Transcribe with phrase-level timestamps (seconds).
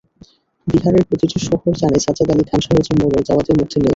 [0.67, 3.89] বিহারের প্রতিটা শহর জানে সাজ্জাদ আলী খান সহজে মরে যাওয়াদের মধ্যে নেই।